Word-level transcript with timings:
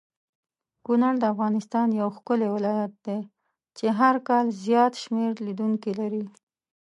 کونړ 0.85 1.13
دافغانستان 1.25 1.87
یو 1.99 2.09
ښکلی 2.17 2.47
ولایت 2.55 2.93
دی 3.05 3.19
چی 3.77 3.85
هرکال 3.99 4.45
زیات 4.65 4.93
شمیر 5.01 5.33
لیدونکې 5.45 5.91
لری 5.99 6.25